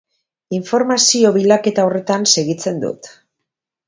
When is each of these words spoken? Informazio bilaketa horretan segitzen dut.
Informazio 0.59 1.31
bilaketa 1.35 1.85
horretan 1.89 2.25
segitzen 2.37 2.81
dut. 2.85 3.11